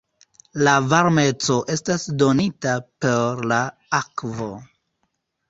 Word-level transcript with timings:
La 0.67 0.71
varmeco 0.93 1.57
estas 1.73 2.07
donita 2.23 2.73
per 3.07 3.45
la 3.53 3.61
akvo. 4.01 4.51